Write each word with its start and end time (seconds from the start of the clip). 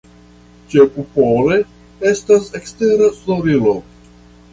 Ĉekupole 0.73 1.57
estas 2.13 2.47
ekstera 2.61 3.11
sonorilo. 3.19 3.75